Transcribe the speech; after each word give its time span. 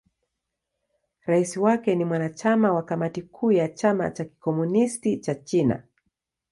Rais 1.25 1.57
wake 1.57 1.95
ni 1.95 2.05
mwanachama 2.05 2.73
wa 2.73 2.83
Kamati 2.83 3.21
Kuu 3.21 3.51
ya 3.51 3.67
Chama 3.69 4.11
cha 4.11 4.25
Kikomunisti 4.25 5.17
cha 5.17 5.35
China. 5.35 5.83